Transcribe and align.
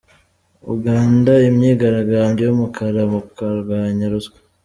Uganda 0.73 1.31
Imyigaragambyo 1.49 2.43
y’umukara 2.47 3.01
mu 3.11 3.19
kurwanya 3.35 4.05
ruswa 4.13 4.39